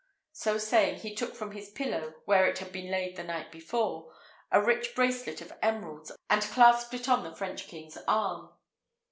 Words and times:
So 0.33 0.57
saying, 0.57 1.01
he 1.01 1.13
took 1.13 1.35
from 1.35 1.51
his 1.51 1.69
pillow, 1.69 2.15
where 2.25 2.47
it 2.47 2.57
had 2.57 2.71
been 2.71 2.89
laid 2.89 3.15
the 3.17 3.23
night 3.23 3.51
before, 3.51 4.11
a 4.51 4.59
rich 4.59 4.95
bracelet 4.95 5.41
of 5.41 5.53
emeralds, 5.61 6.11
and 6.27 6.41
clasped 6.41 6.95
it 6.95 7.07
on 7.07 7.23
the 7.23 7.35
French 7.35 7.67
king's 7.67 7.99
arm. 8.07 8.49